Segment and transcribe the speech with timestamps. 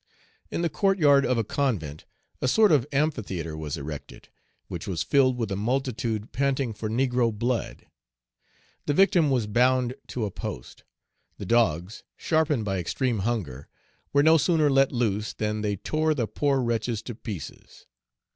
[0.49, 2.05] In the court yard of a convent
[2.41, 4.29] a sort of amphitheatre was erected,
[4.67, 7.85] which was filled with a multitude panting for negro blood.
[8.87, 10.83] The victim was bound to a post.
[11.37, 13.67] The dogs, sharpened by extreme hunger,
[14.11, 17.85] were no sooner let loose than they tore the poor wretch to pieces.